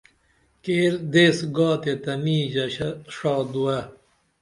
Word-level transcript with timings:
کیر 0.63 0.93
دیس 1.11 1.37
گا 1.55 1.69
تے 1.81 1.93
تنی 2.03 2.37
ژشہ 2.53 2.89
ڜا 3.13 3.33
دووے 3.51 3.79